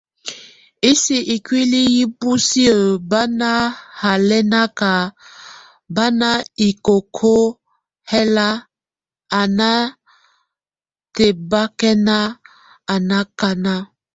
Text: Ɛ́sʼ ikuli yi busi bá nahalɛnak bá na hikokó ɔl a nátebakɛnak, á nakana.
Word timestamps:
Ɛ́sʼ 0.89 1.09
ikuli 1.35 1.81
yi 1.93 2.03
busi 2.19 2.63
bá 3.09 3.21
nahalɛnak 3.39 4.77
bá 5.95 6.05
na 6.19 6.29
hikokó 6.59 7.33
ɔl 8.19 8.35
a 9.39 9.41
nátebakɛnak, 9.57 12.31
á 12.93 12.95
nakana. 13.09 13.75